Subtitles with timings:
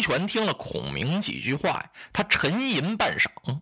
[0.00, 3.60] 孙权听了孔明几句话呀，他沉吟半晌。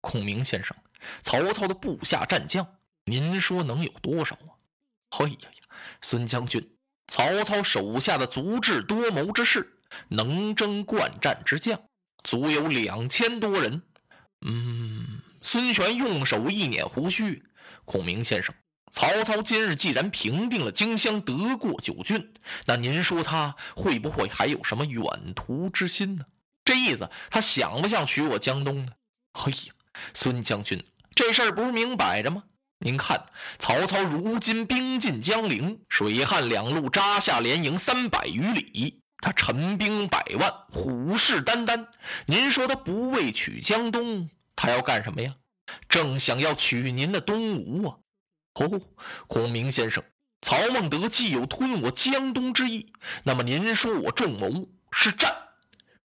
[0.00, 0.76] 孔明先生，
[1.20, 2.64] 曹操的部下战将，
[3.06, 4.54] 您说能有多少啊？
[5.10, 6.76] 嘿呀呀，孙将军，
[7.08, 11.82] 曹操手下的足智多谋之士，能征惯战之将，
[12.22, 13.82] 足有两千多人。
[14.46, 17.42] 嗯，孙权用手一捻胡须，
[17.84, 18.54] 孔明先生，
[18.90, 22.32] 曹操今日既然平定了荆襄，得过九郡，
[22.66, 25.02] 那您说他会不会还有什么远
[25.34, 26.24] 图之心呢？
[26.64, 28.92] 这意思，他想不想取我江东呢？
[29.32, 29.72] 嘿呀，
[30.12, 30.84] 孙将军，
[31.14, 32.44] 这事儿不是明摆着吗？
[32.80, 33.26] 您看，
[33.58, 41.86] 曹操如今兵进江陵，水旱两路扎下连营三百余里，他陈兵百万，虎视眈眈。
[42.26, 45.34] 您说他不为取江东，他要干什么呀？
[45.88, 47.96] 正想要取您的东吴啊！
[48.54, 48.80] 哦，
[49.26, 50.02] 孔明先生，
[50.42, 52.92] 曹孟德既有吞我江东之意，
[53.24, 55.32] 那么您说我仲谋是战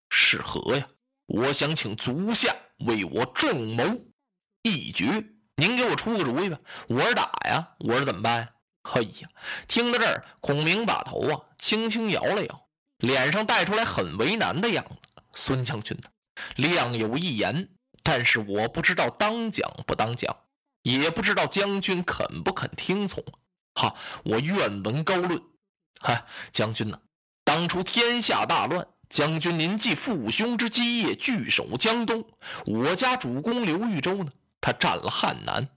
[0.09, 0.87] 是和呀？
[1.27, 3.83] 我想请足下为我仲谋
[4.63, 5.25] 一决。
[5.57, 6.59] 您给我出个主意吧！
[6.87, 8.49] 我是打呀，我是怎么办呀？
[8.83, 9.29] 嘿呀，
[9.67, 15.23] 听到这儿，孔明把头啊轻轻摇了摇，脸上带出来很为难的样子。
[15.33, 16.09] 孙将军呢，
[16.57, 17.69] 亮有一言，
[18.03, 20.35] 但是我不知道当讲不当讲，
[20.85, 23.23] 也不知道将军肯不肯听从。
[23.73, 25.41] 哈，我愿闻高论。
[25.99, 26.99] 哈，将军呢，
[27.43, 32.23] 当初天下大乱，将军您继父兄之基业，据守江东，
[32.65, 34.31] 我家主公刘豫州呢？
[34.61, 35.67] 他占了汉南，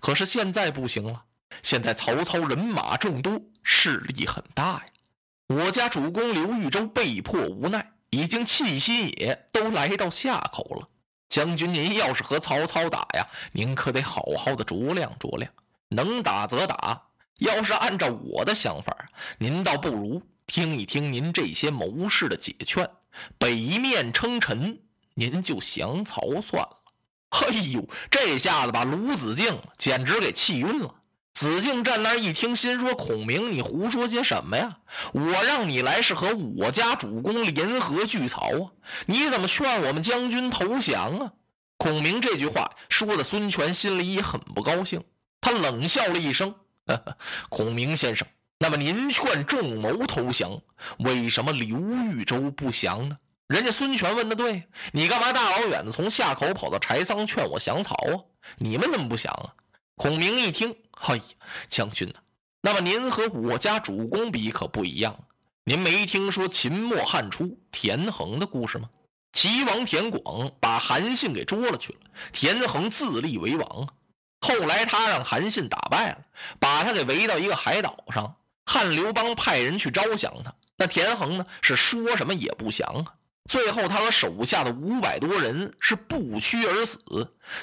[0.00, 1.24] 可是现在不行了。
[1.62, 4.84] 现在曹操人马众多，势力很大呀。
[5.48, 10.88] 我家主公刘豫州被迫无奈，已经弃新野，都来到夏口了。
[11.38, 15.48] 将军，您要是和曹操打呀，您可得好好的酌量酌量，
[15.90, 17.00] 能打则打。
[17.38, 18.92] 要是按照我的想法，
[19.38, 22.90] 您倒不如听一听您这些谋士的解劝，
[23.38, 24.80] 北面称臣，
[25.14, 26.76] 您就降曹算了。
[27.28, 30.92] 哎呦，这下子把卢子敬简直给气晕了。
[31.38, 34.78] 子敬站那儿一听，心说：“孔明，你胡说些什么呀？
[35.12, 38.72] 我让你来是和我家主公联合拒曹啊！
[39.06, 41.32] 你怎么劝我们将军投降啊？”
[41.78, 45.00] 孔明这句话说的，孙权心里也很不高兴。
[45.40, 46.52] 他冷笑了一声
[47.48, 48.26] ：“孔明先生，
[48.58, 50.60] 那么您劝仲谋投降，
[50.98, 53.16] 为什么刘豫州不降呢？”
[53.46, 58.18] 人家孙权问的对，你干嘛大老远的从夏口跑到柴桑劝我降曹啊？
[58.58, 59.54] 你们怎么不降啊？
[59.94, 61.22] 孔明一听，嘿，
[61.68, 62.14] 将军呐，
[62.60, 65.16] 那么您和我家主公比可不一样。
[65.64, 68.90] 您没听说秦末汉初田横的故事吗？
[69.32, 71.98] 齐王田广把韩信给捉了去了，
[72.32, 73.88] 田横自立为王。
[74.40, 76.18] 后来他让韩信打败了，
[76.58, 78.34] 把他给围到一个海岛上。
[78.66, 83.14] 汉刘邦派人去招降他，那田横呢是说什么也不降啊。
[83.48, 87.00] 最后，他和手下的五百多人是不屈而死。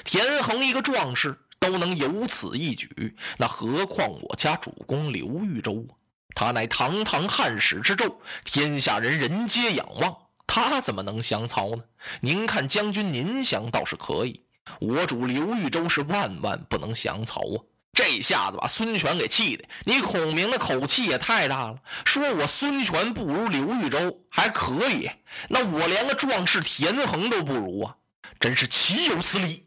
[0.04, 5.92] 田横一个壮士都能有此一举，那何况我家主公刘豫州啊？
[6.34, 10.16] 他乃堂堂汉室之胄，天下人人皆仰望，
[10.46, 11.82] 他怎么能降曹呢？
[12.20, 14.44] 您看，将军您降倒是可以，
[14.80, 17.58] 我主刘豫州是万万不能降曹啊！
[17.92, 25.10] 这下子把孙权给气的，你孔明的口气也太大了，说我孙权不如刘豫州还可以，
[25.48, 27.96] 那我连个壮士田横都不如啊，
[28.38, 29.65] 真是岂有此理！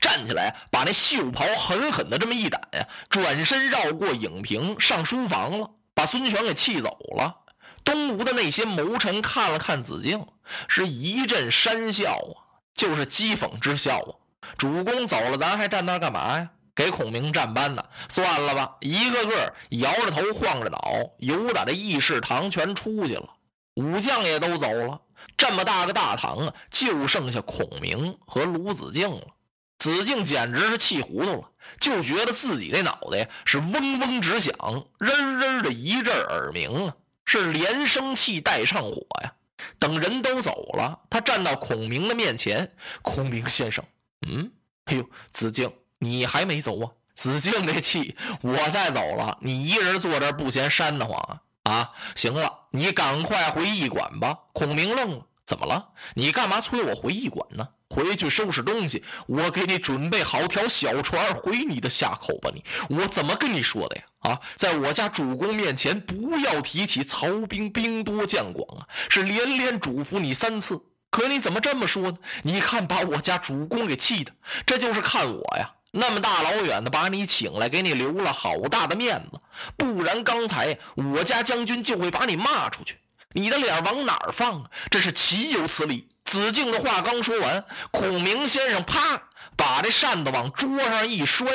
[0.00, 7.36] 站起来把那袖袍狠狠的这么一掸呀，转身绕过影屏上书房了，把孙权给气走了。
[7.84, 10.26] 东吴的那些谋臣看了看子敬，
[10.68, 14.12] 是一阵讪笑啊，就是讥讽之笑啊。
[14.56, 16.50] 主公走了，咱还站那干嘛呀？
[16.74, 20.80] 给孔明站班呢，算了吧，一个个摇着头，晃着脑，
[21.18, 23.28] 由打这议事堂全出去了。
[23.74, 25.00] 武将也都走了，
[25.36, 29.26] 这么大个大堂啊，就剩下孔明和卢子敬了。
[29.78, 34.52] 子敬简直是气糊涂了，就觉得自己这脑袋是嗡嗡直响，
[34.98, 36.94] 人人的一阵耳鸣啊，
[37.24, 39.32] 是连生气带上火呀。
[39.78, 43.84] 等人都走了，他站到孔明的面前：“孔明先生，
[44.26, 44.50] 嗯，
[44.84, 46.92] 哎呦，子敬。”你还没走啊？
[47.16, 51.40] 子敬这气，我再走了，你一人坐这不嫌膻得慌啊？
[51.64, 54.38] 啊，行了，你赶快回驿馆吧。
[54.52, 55.88] 孔明愣了，怎么了？
[56.14, 57.68] 你干嘛催我回驿馆呢？
[57.98, 62.48] 回去收拾东西，我给你准备好条小船回你的下口吧。
[62.54, 62.62] 你，
[62.96, 64.02] 我怎么跟你说的呀？
[64.20, 70.80] 啊，在我家主公面前不要提起曹兵兵多将广啊，是连连嘱咐你三次。
[71.10, 72.18] 可你怎么这么说呢？
[72.42, 74.32] 你看把我家主公给气的，
[74.64, 75.74] 这就是看我呀。
[75.90, 79.40] 那么大老远的把你请来，给你留了好大的面子，
[79.76, 82.98] 不然刚才我家将军就会把你骂出去。
[83.32, 84.70] 你的脸往哪儿放啊？
[84.90, 86.07] 这是岂有此理！
[86.28, 89.22] 子敬的话刚说完，孔明先生啪
[89.56, 91.46] 把这扇子往桌上一摔，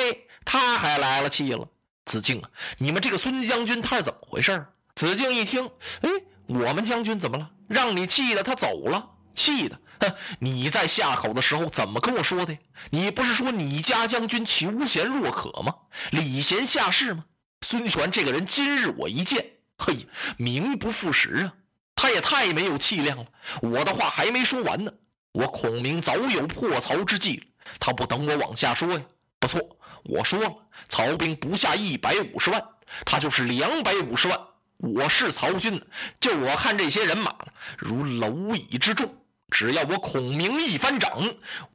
[0.44, 1.68] 他还来了气了。
[2.04, 4.66] 子敬啊，你们这个孙将军他是怎么回事？
[4.96, 6.10] 子敬一听，哎，
[6.48, 7.48] 我们将军怎么了？
[7.68, 9.78] 让你气的他走了，气的。
[10.00, 12.58] 哼，你在下口的时候怎么跟我说的？
[12.90, 15.72] 你不是说你家将军求贤若渴吗？
[16.10, 17.24] 礼贤下士吗？
[17.64, 21.54] 孙权这个人，今日我一见，嘿，名不副实啊！
[22.04, 23.24] 他也太没有气量了。
[23.62, 24.92] 我的话还没说完呢，
[25.32, 27.46] 我孔明早有破曹之计了。
[27.80, 29.00] 他不等我往下说呀？
[29.38, 29.58] 不错，
[30.02, 30.54] 我说了，
[30.90, 32.62] 曹兵不下一百五十万，
[33.06, 34.38] 他就是两百五十万。
[34.76, 35.82] 我是曹军，
[36.20, 37.46] 就我看这些人马呢，
[37.78, 39.10] 如蝼蚁之众。
[39.50, 41.10] 只要我孔明一翻掌，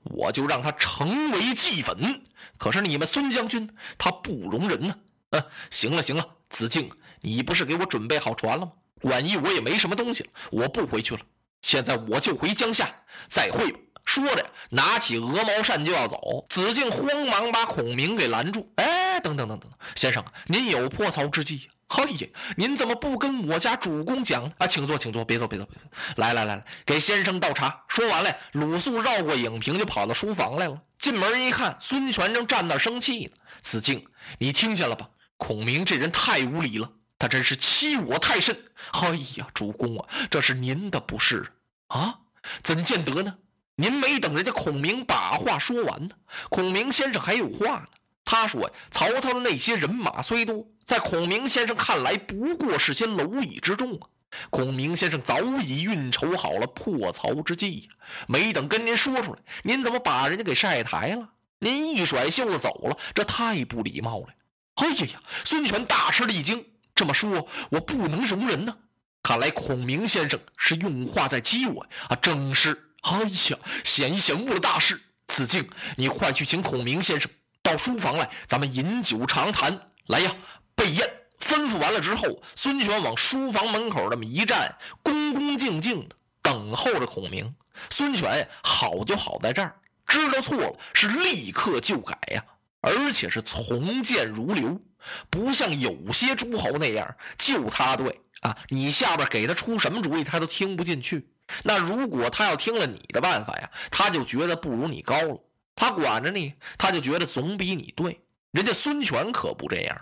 [0.03, 2.21] 我就让他成为齑粉。
[2.59, 3.67] 可是你们孙将军，
[3.97, 4.95] 他不容人呢。
[5.31, 6.87] 嗯，行了行了，子敬，
[7.21, 8.71] 你不是给我准备好船了吗？
[9.01, 11.21] 管义我也没什么东西了，我不回去了。
[11.61, 12.89] 现在我就回江夏，
[13.27, 13.79] 再会吧。
[14.05, 16.45] 说着，拿起鹅毛扇就要走。
[16.49, 18.71] 子敬慌忙把孔明给拦住。
[18.77, 21.69] 哎，等等等等，先生，您有破曹之计？
[21.87, 24.65] 嘿呀，您怎么不跟我家主公讲啊？
[24.65, 25.81] 请坐，请坐，别走，别走，别走。
[26.15, 27.83] 来来来来，给先生倒茶。
[27.87, 30.81] 说完了，鲁肃绕过影屏就跑到书房来了。
[30.97, 33.31] 进门一看，孙权正站那生气呢。
[33.61, 34.05] 子敬，
[34.39, 35.09] 你听见了吧？
[35.37, 36.91] 孔明这人太无礼了。
[37.19, 38.57] 他真是欺我太甚！
[38.93, 41.51] 哎呀，主公啊，这是您的不是
[41.87, 42.21] 啊？
[42.63, 43.37] 怎见得呢？
[43.75, 46.15] 您没等人家孔明把话说完呢，
[46.49, 47.85] 孔明先生还有话呢。
[48.23, 54.07] 他说呀，曹操的那些人马虽多，在孔明先生看来不过是些蝼蚁之众啊。
[54.49, 57.89] 孔明先生早已运筹好了破曹之计，
[58.27, 61.29] 没等跟您说出来，您怎么把人家给晒台了？
[61.59, 64.27] 您一甩袖子走了，这太不礼貌了！
[64.75, 66.65] 哎呀呀，孙权大吃了一惊。
[66.99, 68.75] 这么说，我不能容人呢。
[69.23, 72.15] 看来孔明先生是用话在激我啊！
[72.17, 75.01] 正是，哎呀，险一险误了大事。
[75.27, 75.65] 子敬，
[75.95, 77.31] 你快去请孔明先生
[77.63, 79.79] 到书房来，咱们饮酒长谈。
[80.07, 80.35] 来呀，
[80.75, 81.09] 备宴。
[81.39, 87.55] 吩咐完了之后，孙权往书房门口这么一站，恭恭敬敬的等候着孔明。
[87.89, 89.73] 孙权好就好在这儿，
[90.05, 92.43] 知道错了是立刻就改呀，
[92.81, 94.81] 而且是从谏如流。
[95.29, 101.29] 不像有些诸侯那样，就他对啊，你下边给他出什么主意，他都听不进去。
[101.63, 105.39] 那如果他要听了你的办法呀，他就觉得不如你高了。
[105.75, 108.21] 他管着你，他就觉得总比你对。
[108.51, 109.97] 人家孙权可不这样，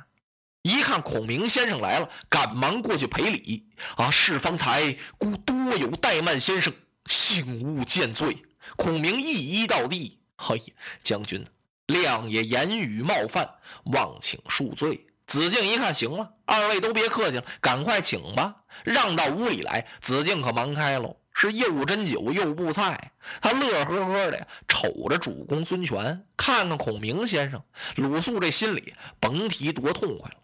[0.61, 4.09] 一看孔明先生来了，赶忙过去赔礼啊！
[4.09, 6.73] 是方才孤多有怠慢先生，
[7.05, 8.37] 幸勿见罪。
[8.75, 10.61] 孔明一一到地，嘿，
[11.03, 11.45] 将军。
[11.87, 13.49] 亮也言语冒犯，
[13.85, 15.05] 望请恕罪。
[15.25, 19.85] 子敬一看，行了，二位都别客气了，赶快请吧，让到屋里来。
[20.01, 23.11] 子敬可忙开喽，是又斟酒又布菜，
[23.41, 27.61] 他乐呵呵的，瞅着主公孙权，看看孔明先生。
[27.95, 30.37] 鲁肃这心里甭提多痛快了，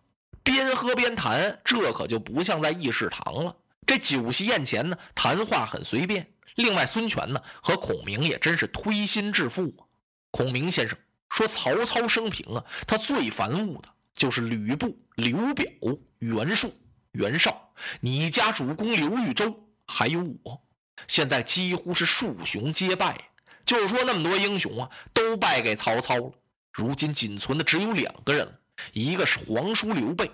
[0.44, 3.56] 边喝边谈，这可就不像在议事堂了。
[3.86, 6.30] 这酒席宴前呢，谈话很随便。
[6.56, 9.88] 另外，孙权呢和孔明也真是推心置腹啊。
[10.32, 10.98] 孔明先生。
[11.34, 15.66] 说曹操生平啊，他最烦恶的就是吕布、刘表、
[16.20, 16.72] 袁术、
[17.14, 19.52] 袁绍，你家主公刘豫州，
[19.88, 20.62] 还有我，
[21.08, 23.18] 现在几乎是数雄皆败。
[23.66, 26.32] 就是说那么多英雄啊，都败给曹操了。
[26.72, 28.60] 如今仅存的只有两个人了，
[28.92, 30.30] 一个是皇叔刘备，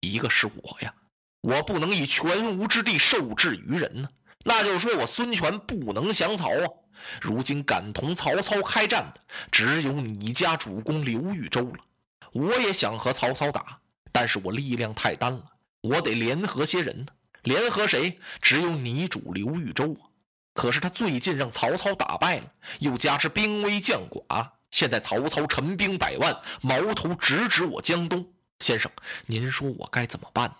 [0.00, 0.94] 一个是我呀。
[1.40, 4.08] 我不能以全无之地受制于人呢。
[4.44, 6.66] 那就是说我孙权不能降曹啊。
[7.20, 11.78] 如今敢同曹操开战的，只有你家主公刘豫州了。
[12.32, 13.78] 我也想和曹操打，
[14.10, 15.44] 但是我力量太单了，
[15.82, 17.06] 我得联合些人呢。
[17.42, 18.18] 联合谁？
[18.40, 20.08] 只有你主刘豫州啊。
[20.54, 22.44] 可是他最近让曹操打败了，
[22.78, 28.26] 又加之兵微将寡，现在曹操陈兵百万，矛头直指我江东。
[28.60, 28.92] 先生，
[29.26, 30.56] 您说我该怎么办呢？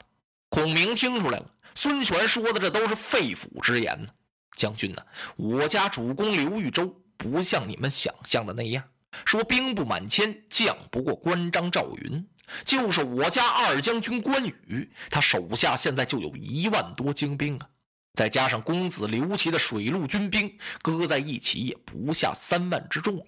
[0.49, 4.09] 孔明听出来了，孙权说的这都是肺腑之言呢。
[4.57, 5.03] 将军呢？
[5.37, 8.85] 我家主公刘豫州不像你们想象的那样，
[9.25, 12.27] 说兵不满千，将不过关张赵云。
[12.65, 17.69] 就是我家二将军关羽，他手下现在就有一万多精兵啊，
[18.15, 23.25] 再加上公子刘琦的水陆军兵，搁在一起也不下三万之众。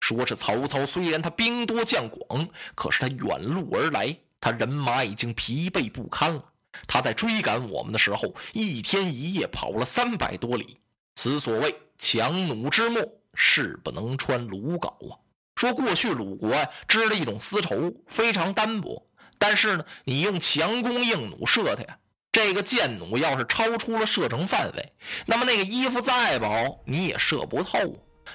[0.00, 6.44] 说是曹操虽然他兵多将广，可是他远路而来，他人马已经疲惫不堪了。
[6.86, 10.78] 他在追赶我们的时候，一天一夜跑了三百多里。
[11.14, 13.02] 此所谓强弩之末，
[13.34, 15.18] 势不能穿鲁缟啊！
[15.54, 19.06] 说过去鲁国呀织了一种丝绸，非常单薄，
[19.38, 21.98] 但是呢，你用强弓硬弩射它呀，
[22.30, 24.92] 这个箭弩要是超出了射程范围，
[25.24, 27.78] 那么那个衣服再薄，你也射不透。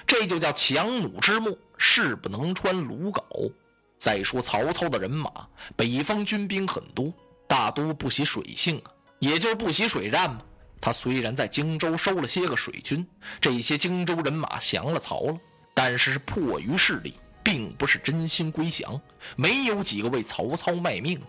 [0.06, 3.52] 这就叫强弩之末，士不能穿鲁缟。
[3.98, 5.30] 再说曹操的人马，
[5.76, 7.12] 北方军兵很多，
[7.52, 10.40] 大都不习水性啊，也就不习水战嘛。
[10.80, 13.06] 他虽然在荆州收了些个水军，
[13.42, 15.38] 这些荆州人马降了曹了，
[15.74, 18.98] 但是是迫于势力，并不是真心归降，
[19.36, 21.26] 没有几个为曹操卖命的。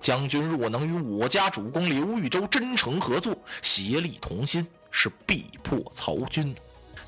[0.00, 6.54] 将军若能与我家主公刘豫州真诚合作，协力同心，是必破曹军。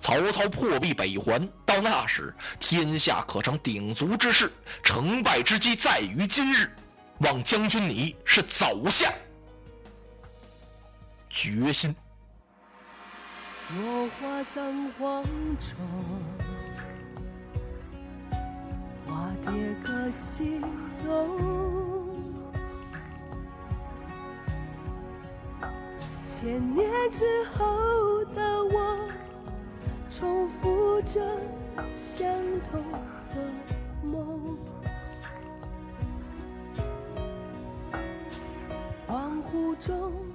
[0.00, 6.68] 曹操破壁北还，到那时天下可成鼎足之势，成败之机在于今日。
[7.20, 9.12] 望将军你是早下
[11.30, 11.94] 决心。
[13.74, 15.24] 落花葬黄
[15.58, 15.76] 冢，
[19.06, 19.50] 花蝶
[19.84, 20.60] 各西
[21.04, 22.16] 东。
[26.24, 27.24] 千年之
[27.56, 29.08] 后的我，
[30.10, 31.20] 重复着
[31.94, 32.28] 相
[32.70, 32.80] 同
[33.34, 33.65] 的
[39.80, 40.25] 中。